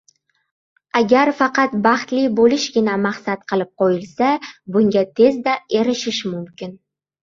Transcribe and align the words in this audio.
Agar 0.99 1.31
faqat 1.41 1.75
baxtli 1.83 2.25
bo‘lishgina 2.41 2.97
maqsad 3.05 3.47
qilib 3.53 3.73
qo‘yilsa, 3.85 4.35
bunga 4.75 5.09
tezda 5.23 5.59
erishish 5.81 6.29
mumkin. 6.37 6.81